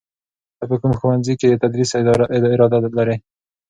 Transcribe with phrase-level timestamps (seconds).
[0.57, 1.91] ته په کوم ښوونځي کې د تدریس
[2.53, 3.15] اراده لرې؟